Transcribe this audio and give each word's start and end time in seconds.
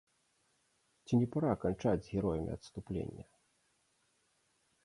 Ці 1.05 1.13
не 1.23 1.27
пара 1.35 1.51
канчаць 1.65 2.03
з 2.07 2.15
героямі 2.15 2.49
адступлення? 2.57 3.25